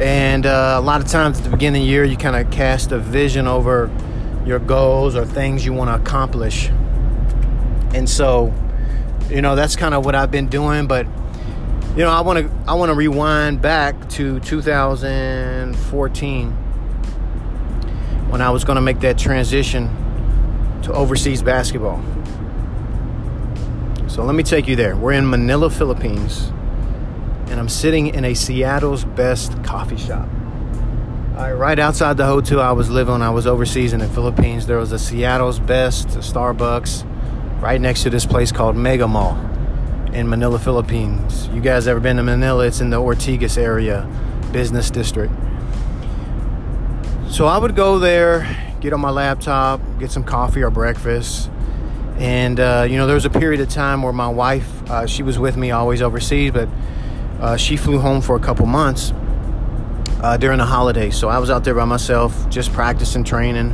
and 0.00 0.44
uh, 0.44 0.74
a 0.76 0.80
lot 0.80 1.00
of 1.00 1.06
times 1.06 1.38
at 1.38 1.44
the 1.44 1.50
beginning 1.50 1.82
of 1.82 1.86
the 1.86 1.92
year, 1.92 2.02
you 2.02 2.16
kind 2.16 2.34
of 2.34 2.50
cast 2.50 2.90
a 2.90 2.98
vision 2.98 3.46
over 3.46 3.88
your 4.44 4.58
goals 4.58 5.14
or 5.14 5.24
things 5.24 5.64
you 5.64 5.72
want 5.72 5.88
to 5.88 5.94
accomplish, 5.94 6.66
and 7.94 8.10
so, 8.10 8.52
you 9.30 9.40
know, 9.40 9.54
that's 9.54 9.76
kind 9.76 9.94
of 9.94 10.04
what 10.04 10.16
I've 10.16 10.32
been 10.32 10.48
doing. 10.48 10.88
But 10.88 11.06
you 11.90 12.02
know, 12.02 12.10
I 12.10 12.22
want 12.22 12.40
to 12.40 12.50
I 12.66 12.74
want 12.74 12.90
to 12.90 12.96
rewind 12.96 13.62
back 13.62 14.08
to 14.10 14.40
2014 14.40 16.50
when 18.30 18.42
I 18.42 18.50
was 18.50 18.64
going 18.64 18.74
to 18.74 18.82
make 18.82 18.98
that 18.98 19.16
transition 19.16 19.88
to 20.82 20.92
overseas 20.92 21.40
basketball. 21.40 22.02
So 24.16 24.24
let 24.24 24.34
me 24.34 24.42
take 24.42 24.66
you 24.66 24.76
there. 24.76 24.96
We're 24.96 25.12
in 25.12 25.28
Manila, 25.28 25.68
Philippines, 25.68 26.50
and 27.50 27.60
I'm 27.60 27.68
sitting 27.68 28.06
in 28.06 28.24
a 28.24 28.32
Seattle's 28.32 29.04
best 29.04 29.62
coffee 29.62 29.98
shop. 29.98 30.26
Right, 31.34 31.52
right 31.52 31.78
outside 31.78 32.16
the 32.16 32.24
hotel 32.24 32.62
I 32.62 32.72
was 32.72 32.88
living, 32.88 33.20
I 33.20 33.28
was 33.28 33.46
overseas 33.46 33.92
in 33.92 34.00
the 34.00 34.08
Philippines. 34.08 34.66
There 34.66 34.78
was 34.78 34.92
a 34.92 34.98
Seattle's 34.98 35.58
best 35.58 36.16
a 36.16 36.20
Starbucks 36.20 37.04
right 37.60 37.78
next 37.78 38.04
to 38.04 38.08
this 38.08 38.24
place 38.24 38.50
called 38.50 38.74
Mega 38.74 39.06
Mall 39.06 39.36
in 40.14 40.30
Manila, 40.30 40.58
Philippines. 40.58 41.48
You 41.48 41.60
guys 41.60 41.86
ever 41.86 42.00
been 42.00 42.16
to 42.16 42.22
Manila? 42.22 42.64
It's 42.66 42.80
in 42.80 42.88
the 42.88 42.96
Ortigas 42.96 43.58
area, 43.58 44.08
business 44.50 44.90
district. 44.90 45.34
So 47.28 47.44
I 47.44 47.58
would 47.58 47.76
go 47.76 47.98
there, 47.98 48.48
get 48.80 48.94
on 48.94 49.00
my 49.02 49.10
laptop, 49.10 49.82
get 49.98 50.10
some 50.10 50.24
coffee 50.24 50.62
or 50.62 50.70
breakfast, 50.70 51.50
and, 52.18 52.58
uh, 52.58 52.86
you 52.88 52.96
know, 52.96 53.06
there 53.06 53.14
was 53.14 53.26
a 53.26 53.30
period 53.30 53.60
of 53.60 53.68
time 53.68 54.02
where 54.02 54.12
my 54.12 54.28
wife, 54.28 54.90
uh, 54.90 55.06
she 55.06 55.22
was 55.22 55.38
with 55.38 55.56
me 55.56 55.70
always 55.70 56.00
overseas, 56.00 56.50
but 56.52 56.68
uh, 57.40 57.56
she 57.56 57.76
flew 57.76 57.98
home 57.98 58.20
for 58.22 58.36
a 58.36 58.40
couple 58.40 58.66
months 58.66 59.12
uh, 60.22 60.36
during 60.38 60.58
the 60.58 60.64
holidays. 60.64 61.16
So 61.16 61.28
I 61.28 61.38
was 61.38 61.50
out 61.50 61.64
there 61.64 61.74
by 61.74 61.84
myself, 61.84 62.48
just 62.48 62.72
practicing, 62.72 63.22
training, 63.22 63.70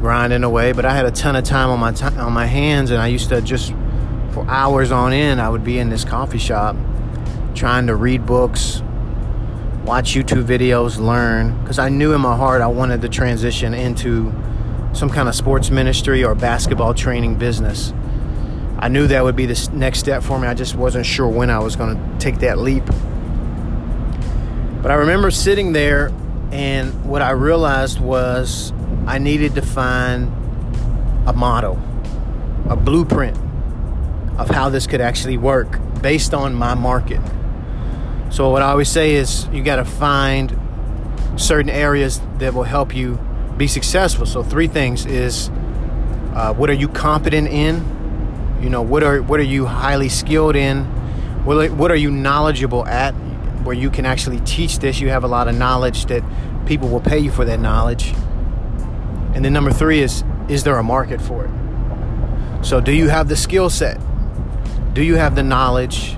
grinding 0.00 0.42
away. 0.42 0.72
But 0.72 0.86
I 0.86 0.94
had 0.94 1.04
a 1.04 1.10
ton 1.10 1.36
of 1.36 1.44
time 1.44 1.68
on 1.70 1.78
my 1.78 1.92
t- 1.92 2.04
on 2.16 2.32
my 2.32 2.46
hands, 2.46 2.90
and 2.90 3.00
I 3.00 3.08
used 3.08 3.28
to 3.28 3.42
just 3.42 3.74
for 4.32 4.48
hours 4.48 4.90
on 4.92 5.12
end, 5.12 5.40
I 5.40 5.48
would 5.48 5.64
be 5.64 5.78
in 5.78 5.90
this 5.90 6.04
coffee 6.04 6.38
shop 6.38 6.76
trying 7.54 7.88
to 7.88 7.96
read 7.96 8.24
books, 8.24 8.80
watch 9.84 10.14
YouTube 10.14 10.44
videos, 10.44 10.98
learn, 10.98 11.60
because 11.60 11.78
I 11.78 11.88
knew 11.88 12.14
in 12.14 12.20
my 12.20 12.36
heart 12.36 12.62
I 12.62 12.68
wanted 12.68 13.02
to 13.02 13.08
transition 13.08 13.74
into 13.74 14.32
some 14.92 15.10
kind 15.10 15.28
of 15.28 15.34
sports 15.34 15.70
ministry 15.70 16.24
or 16.24 16.34
basketball 16.34 16.94
training 16.94 17.36
business. 17.36 17.92
I 18.78 18.88
knew 18.88 19.06
that 19.08 19.22
would 19.22 19.36
be 19.36 19.46
the 19.46 19.70
next 19.72 19.98
step 19.98 20.22
for 20.22 20.38
me. 20.38 20.48
I 20.48 20.54
just 20.54 20.74
wasn't 20.74 21.06
sure 21.06 21.28
when 21.28 21.50
I 21.50 21.58
was 21.58 21.76
going 21.76 21.96
to 21.96 22.18
take 22.18 22.38
that 22.38 22.58
leap. 22.58 22.84
But 24.82 24.90
I 24.90 24.94
remember 24.94 25.30
sitting 25.30 25.72
there, 25.72 26.10
and 26.50 27.04
what 27.04 27.20
I 27.20 27.32
realized 27.32 28.00
was 28.00 28.72
I 29.06 29.18
needed 29.18 29.54
to 29.56 29.62
find 29.62 30.28
a 31.26 31.34
model, 31.34 31.78
a 32.68 32.76
blueprint 32.76 33.36
of 34.38 34.48
how 34.48 34.70
this 34.70 34.86
could 34.86 35.02
actually 35.02 35.36
work 35.36 35.78
based 36.00 36.32
on 36.32 36.54
my 36.54 36.74
market. 36.74 37.20
So, 38.30 38.48
what 38.48 38.62
I 38.62 38.70
always 38.70 38.88
say 38.88 39.14
is 39.14 39.46
you 39.48 39.62
got 39.62 39.76
to 39.76 39.84
find 39.84 40.58
certain 41.36 41.70
areas 41.70 42.20
that 42.38 42.54
will 42.54 42.62
help 42.62 42.94
you 42.94 43.18
be 43.60 43.68
successful. 43.68 44.24
So 44.24 44.42
three 44.42 44.68
things 44.68 45.04
is 45.04 45.50
uh, 46.34 46.54
what 46.54 46.70
are 46.70 46.74
you 46.74 46.88
competent 46.88 47.46
in? 47.48 48.58
You 48.62 48.70
know, 48.70 48.80
what 48.80 49.02
are 49.02 49.20
what 49.20 49.38
are 49.38 49.44
you 49.44 49.66
highly 49.66 50.08
skilled 50.08 50.56
in? 50.56 50.84
What 51.44 51.70
what 51.72 51.90
are 51.90 51.96
you 51.96 52.10
knowledgeable 52.10 52.86
at? 52.86 53.12
Where 53.62 53.76
you 53.76 53.90
can 53.90 54.06
actually 54.06 54.40
teach 54.40 54.78
this, 54.78 54.98
you 54.98 55.10
have 55.10 55.24
a 55.24 55.28
lot 55.28 55.46
of 55.46 55.54
knowledge 55.54 56.06
that 56.06 56.24
people 56.64 56.88
will 56.88 57.02
pay 57.02 57.18
you 57.18 57.30
for 57.30 57.44
that 57.44 57.60
knowledge. 57.60 58.14
And 59.34 59.44
then 59.44 59.52
number 59.52 59.72
three 59.72 60.00
is 60.00 60.24
is 60.48 60.64
there 60.64 60.78
a 60.78 60.82
market 60.82 61.20
for 61.20 61.44
it? 61.44 62.64
So 62.64 62.80
do 62.80 62.92
you 62.92 63.10
have 63.10 63.28
the 63.28 63.36
skill 63.36 63.68
set? 63.68 64.00
Do 64.94 65.02
you 65.02 65.16
have 65.16 65.34
the 65.36 65.42
knowledge? 65.42 66.16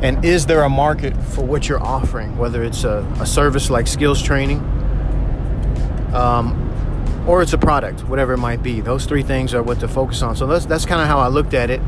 And 0.00 0.24
is 0.24 0.46
there 0.46 0.62
a 0.62 0.70
market 0.70 1.14
for 1.34 1.44
what 1.44 1.68
you're 1.68 1.82
offering? 1.82 2.38
Whether 2.38 2.62
it's 2.62 2.84
a, 2.84 3.06
a 3.20 3.26
service 3.26 3.68
like 3.68 3.86
skills 3.86 4.22
training, 4.22 4.60
um, 6.14 6.67
or 7.28 7.42
it's 7.42 7.52
a 7.52 7.58
product, 7.58 8.00
whatever 8.08 8.32
it 8.32 8.38
might 8.38 8.62
be. 8.62 8.80
Those 8.80 9.04
three 9.04 9.22
things 9.22 9.52
are 9.52 9.62
what 9.62 9.80
to 9.80 9.86
focus 9.86 10.22
on. 10.22 10.34
So 10.34 10.46
that's 10.46 10.64
that's 10.64 10.86
kind 10.86 11.00
of 11.00 11.06
how 11.06 11.18
I 11.18 11.28
looked 11.28 11.54
at 11.54 11.70
it. 11.70 11.80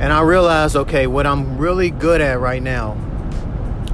And 0.00 0.14
I 0.14 0.22
realized, 0.22 0.76
okay, 0.76 1.06
what 1.06 1.26
I'm 1.26 1.58
really 1.58 1.90
good 1.90 2.22
at 2.22 2.40
right 2.40 2.62
now. 2.62 2.96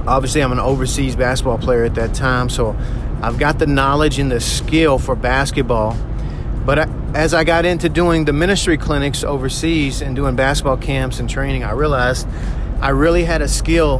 Obviously, 0.07 0.41
I'm 0.41 0.53
an 0.53 0.59
overseas 0.59 1.17
basketball 1.17 1.57
player 1.57 1.83
at 1.83 1.95
that 1.95 2.13
time, 2.13 2.47
so 2.49 2.77
I've 3.21 3.37
got 3.37 3.59
the 3.59 3.67
knowledge 3.67 4.19
and 4.19 4.31
the 4.31 4.39
skill 4.39 4.99
for 4.99 5.17
basketball. 5.17 5.97
But 6.65 6.89
as 7.13 7.33
I 7.33 7.43
got 7.43 7.65
into 7.65 7.89
doing 7.89 8.23
the 8.23 8.31
ministry 8.31 8.77
clinics 8.77 9.25
overseas 9.25 10.01
and 10.01 10.15
doing 10.15 10.37
basketball 10.37 10.77
camps 10.77 11.19
and 11.19 11.29
training, 11.29 11.65
I 11.65 11.71
realized 11.71 12.25
I 12.79 12.89
really 12.89 13.25
had 13.25 13.41
a 13.41 13.49
skill 13.49 13.97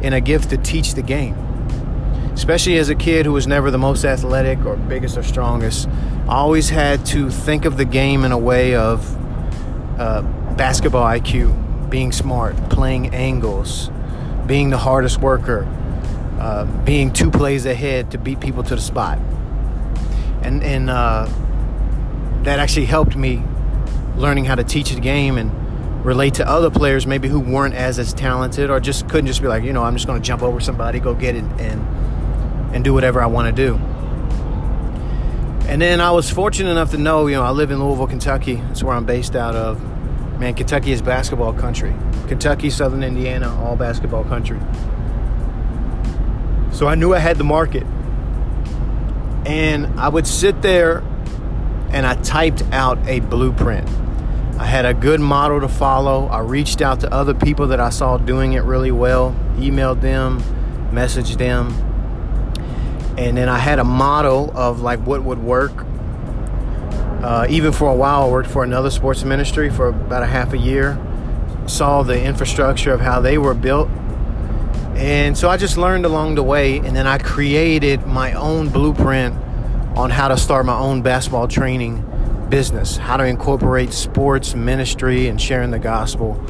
and 0.00 0.14
a 0.14 0.20
gift 0.20 0.50
to 0.50 0.58
teach 0.58 0.94
the 0.94 1.02
game 1.02 1.51
especially 2.34 2.78
as 2.78 2.88
a 2.88 2.94
kid 2.94 3.26
who 3.26 3.32
was 3.32 3.46
never 3.46 3.70
the 3.70 3.78
most 3.78 4.04
athletic 4.04 4.64
or 4.64 4.76
biggest 4.76 5.16
or 5.16 5.22
strongest, 5.22 5.88
I 6.28 6.36
always 6.36 6.70
had 6.70 7.04
to 7.06 7.30
think 7.30 7.64
of 7.64 7.76
the 7.76 7.84
game 7.84 8.24
in 8.24 8.32
a 8.32 8.38
way 8.38 8.74
of 8.74 9.16
uh, 10.00 10.22
basketball 10.56 11.04
IQ, 11.04 11.90
being 11.90 12.12
smart, 12.12 12.56
playing 12.70 13.14
angles, 13.14 13.90
being 14.46 14.70
the 14.70 14.78
hardest 14.78 15.18
worker, 15.18 15.66
uh, 16.38 16.64
being 16.84 17.12
two 17.12 17.30
plays 17.30 17.66
ahead 17.66 18.10
to 18.12 18.18
beat 18.18 18.40
people 18.40 18.62
to 18.62 18.74
the 18.74 18.80
spot. 18.80 19.18
And, 20.42 20.62
and 20.62 20.90
uh, 20.90 21.28
that 22.42 22.58
actually 22.58 22.86
helped 22.86 23.16
me 23.16 23.42
learning 24.16 24.44
how 24.44 24.54
to 24.54 24.64
teach 24.64 24.90
the 24.90 25.00
game 25.00 25.38
and 25.38 25.50
relate 26.04 26.34
to 26.34 26.48
other 26.48 26.70
players 26.70 27.06
maybe 27.06 27.28
who 27.28 27.38
weren't 27.38 27.74
as 27.74 27.98
as 27.98 28.12
talented 28.12 28.70
or 28.70 28.80
just 28.80 29.08
couldn't 29.08 29.26
just 29.26 29.40
be 29.40 29.46
like 29.46 29.62
you 29.62 29.72
know 29.72 29.84
i'm 29.84 29.94
just 29.94 30.06
going 30.06 30.20
to 30.20 30.26
jump 30.26 30.42
over 30.42 30.58
somebody 30.58 30.98
go 30.98 31.14
get 31.14 31.36
it 31.36 31.44
and 31.60 32.01
and 32.72 32.82
do 32.82 32.94
whatever 32.94 33.20
I 33.20 33.26
want 33.26 33.54
to 33.54 33.66
do. 33.66 33.74
And 35.68 35.80
then 35.80 36.00
I 36.00 36.10
was 36.10 36.28
fortunate 36.28 36.70
enough 36.70 36.90
to 36.90 36.98
know, 36.98 37.26
you 37.28 37.36
know, 37.36 37.42
I 37.42 37.50
live 37.50 37.70
in 37.70 37.82
Louisville, 37.82 38.06
Kentucky. 38.06 38.56
That's 38.56 38.82
where 38.82 38.94
I'm 38.94 39.06
based 39.06 39.34
out 39.34 39.54
of. 39.54 39.80
Man, 40.38 40.54
Kentucky 40.54 40.92
is 40.92 41.00
basketball 41.00 41.52
country. 41.52 41.94
Kentucky, 42.28 42.68
Southern 42.68 43.02
Indiana, 43.02 43.54
all 43.62 43.76
basketball 43.76 44.24
country. 44.24 44.58
So 46.72 46.88
I 46.88 46.94
knew 46.94 47.14
I 47.14 47.20
had 47.20 47.38
the 47.38 47.44
market. 47.44 47.84
And 49.46 49.86
I 50.00 50.08
would 50.08 50.26
sit 50.26 50.62
there 50.62 50.98
and 51.90 52.06
I 52.06 52.16
typed 52.16 52.62
out 52.72 52.98
a 53.06 53.20
blueprint. 53.20 53.88
I 54.58 54.66
had 54.66 54.84
a 54.84 54.94
good 54.94 55.20
model 55.20 55.60
to 55.60 55.68
follow. 55.68 56.26
I 56.26 56.40
reached 56.40 56.82
out 56.82 57.00
to 57.00 57.12
other 57.12 57.34
people 57.34 57.68
that 57.68 57.80
I 57.80 57.90
saw 57.90 58.16
doing 58.18 58.54
it 58.54 58.62
really 58.64 58.92
well, 58.92 59.34
emailed 59.56 60.00
them, 60.00 60.40
messaged 60.90 61.38
them, 61.38 61.91
and 63.18 63.36
then 63.36 63.48
I 63.48 63.58
had 63.58 63.78
a 63.78 63.84
model 63.84 64.52
of 64.56 64.80
like 64.80 65.00
what 65.00 65.22
would 65.22 65.38
work. 65.38 65.72
Uh, 67.22 67.46
even 67.48 67.72
for 67.72 67.88
a 67.88 67.94
while, 67.94 68.22
I 68.22 68.28
worked 68.28 68.50
for 68.50 68.64
another 68.64 68.90
sports 68.90 69.22
ministry 69.24 69.70
for 69.70 69.88
about 69.88 70.22
a 70.22 70.26
half 70.26 70.52
a 70.52 70.58
year. 70.58 70.98
Saw 71.66 72.02
the 72.02 72.20
infrastructure 72.20 72.92
of 72.92 73.00
how 73.00 73.20
they 73.20 73.38
were 73.38 73.54
built, 73.54 73.88
and 74.96 75.38
so 75.38 75.48
I 75.48 75.56
just 75.56 75.76
learned 75.76 76.04
along 76.04 76.34
the 76.34 76.42
way. 76.42 76.78
And 76.78 76.96
then 76.96 77.06
I 77.06 77.18
created 77.18 78.06
my 78.06 78.32
own 78.32 78.68
blueprint 78.68 79.36
on 79.96 80.10
how 80.10 80.28
to 80.28 80.36
start 80.36 80.66
my 80.66 80.76
own 80.76 81.02
basketball 81.02 81.46
training 81.46 82.04
business, 82.48 82.96
how 82.96 83.16
to 83.16 83.24
incorporate 83.24 83.92
sports 83.92 84.54
ministry 84.54 85.28
and 85.28 85.40
sharing 85.40 85.70
the 85.70 85.78
gospel 85.78 86.44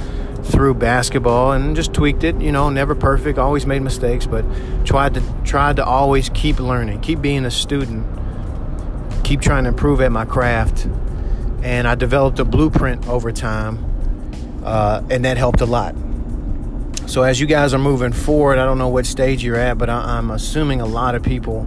through 0.45 0.75
basketball 0.75 1.53
and 1.53 1.77
just 1.77 1.93
tweaked 1.93 2.25
it. 2.25 2.41
You 2.41 2.53
know, 2.53 2.69
never 2.71 2.95
perfect, 2.95 3.39
always 3.39 3.67
made 3.67 3.83
mistakes, 3.83 4.27
but 4.27 4.45
tried 4.85 5.15
to 5.15 5.23
tried 5.45 5.77
to 5.77 5.85
always 5.85 6.29
keep 6.31 6.59
learning, 6.59 7.01
keep 7.01 7.21
being 7.21 7.45
a 7.45 7.51
student, 7.51 8.07
keep 9.25 9.41
trying 9.41 9.65
to 9.65 9.69
improve 9.69 10.01
at 10.01 10.13
my 10.13 10.25
craft. 10.25 10.87
And 11.63 11.87
I 11.87 11.95
developed 11.95 12.41
a 12.41 12.45
blueprint 12.45 13.07
over 13.07 13.31
time, 13.31 14.63
uh, 14.65 15.03
and 15.11 15.25
that 15.25 15.37
helped 15.37 15.61
a 15.61 15.67
lot. 15.67 15.95
So 17.07 17.23
as 17.23 17.41
you 17.41 17.47
guys 17.47 17.75
are 17.75 17.79
moving 17.79 18.13
forward, 18.13 18.59
I 18.59 18.65
don't 18.65 18.79
know 18.79 18.89
what 18.89 19.07
stage 19.07 19.45
you're 19.45 19.57
at, 19.57 19.79
but 19.79 19.89
I, 19.89 20.17
I'm 20.17 20.31
assuming 20.31 20.81
a 20.81 20.87
lot 20.87 21.15
of 21.15 21.23
people 21.23 21.67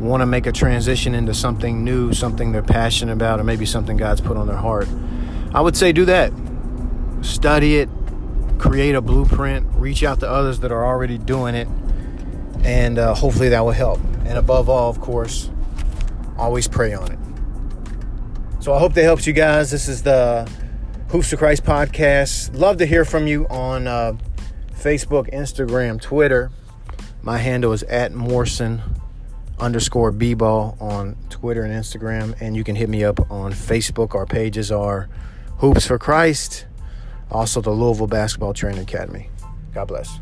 want 0.00 0.22
to 0.22 0.26
make 0.26 0.46
a 0.46 0.52
transition 0.52 1.14
into 1.14 1.34
something 1.34 1.84
new, 1.84 2.12
something 2.12 2.52
they're 2.52 2.62
passionate 2.62 3.12
about, 3.12 3.38
or 3.38 3.44
maybe 3.44 3.64
something 3.64 3.96
God's 3.96 4.20
put 4.20 4.36
on 4.36 4.46
their 4.46 4.56
heart. 4.56 4.88
I 5.54 5.60
would 5.60 5.76
say 5.76 5.92
do 5.92 6.04
that 6.06 6.32
study 7.22 7.76
it, 7.78 7.88
create 8.58 8.94
a 8.94 9.00
blueprint, 9.00 9.66
reach 9.74 10.02
out 10.02 10.20
to 10.20 10.30
others 10.30 10.60
that 10.60 10.72
are 10.72 10.84
already 10.84 11.18
doing 11.18 11.54
it, 11.54 11.68
and 12.64 12.98
uh, 12.98 13.14
hopefully 13.14 13.50
that 13.50 13.60
will 13.60 13.72
help. 13.72 14.00
And 14.24 14.38
above 14.38 14.68
all, 14.68 14.90
of 14.90 15.00
course, 15.00 15.50
always 16.36 16.68
pray 16.68 16.92
on 16.94 17.12
it. 17.12 17.18
So 18.62 18.72
I 18.72 18.78
hope 18.78 18.94
that 18.94 19.02
helps 19.04 19.26
you 19.26 19.32
guys. 19.32 19.70
This 19.70 19.88
is 19.88 20.02
the 20.02 20.50
Hoops 21.10 21.30
to 21.30 21.36
Christ 21.36 21.62
podcast. 21.62 22.58
Love 22.58 22.78
to 22.78 22.86
hear 22.86 23.04
from 23.04 23.28
you 23.28 23.46
on 23.48 23.86
uh, 23.86 24.14
Facebook, 24.74 25.32
Instagram, 25.32 26.00
Twitter. 26.00 26.50
My 27.22 27.38
handle 27.38 27.72
is 27.72 27.84
at 27.84 28.12
Morrison 28.12 28.82
underscore 29.58 30.10
b-ball 30.10 30.76
on 30.80 31.16
Twitter 31.30 31.62
and 31.62 31.72
Instagram, 31.72 32.34
and 32.40 32.56
you 32.56 32.64
can 32.64 32.76
hit 32.76 32.88
me 32.88 33.04
up 33.04 33.30
on 33.30 33.52
Facebook. 33.52 34.14
Our 34.14 34.26
pages 34.26 34.70
are 34.72 35.08
Hoops 35.58 35.86
for 35.86 35.98
Christ, 35.98 36.65
also 37.30 37.60
the 37.60 37.70
Louisville 37.70 38.06
Basketball 38.06 38.54
Training 38.54 38.80
Academy. 38.82 39.30
God 39.74 39.88
bless. 39.88 40.20